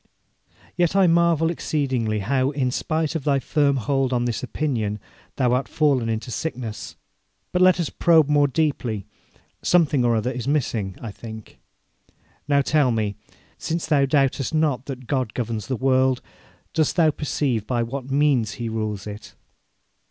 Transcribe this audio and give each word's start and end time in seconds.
Yet 0.75 0.95
I 0.95 1.05
marvel 1.05 1.51
exceedingly 1.51 2.21
how, 2.21 2.49
in 2.49 2.71
spite 2.71 3.13
of 3.13 3.23
thy 3.23 3.37
firm 3.37 3.77
hold 3.77 4.11
on 4.11 4.25
this 4.25 4.41
opinion, 4.41 4.99
thou 5.35 5.53
art 5.53 5.67
fallen 5.67 6.09
into 6.09 6.31
sickness. 6.31 6.95
But 7.51 7.61
let 7.61 7.79
us 7.79 7.91
probe 7.91 8.27
more 8.27 8.47
deeply: 8.47 9.05
something 9.61 10.03
or 10.03 10.15
other 10.15 10.31
is 10.31 10.47
missing, 10.47 10.95
I 10.99 11.11
think. 11.11 11.59
Now, 12.47 12.63
tell 12.63 12.89
me, 12.89 13.15
since 13.59 13.85
thou 13.85 14.07
doubtest 14.07 14.55
not 14.55 14.85
that 14.87 15.05
God 15.05 15.35
governs 15.35 15.67
the 15.67 15.75
world, 15.75 16.23
dost 16.73 16.95
thou 16.95 17.11
perceive 17.11 17.67
by 17.67 17.83
what 17.83 18.09
means 18.09 18.53
He 18.53 18.69
rules 18.69 19.05
it?' 19.05 19.35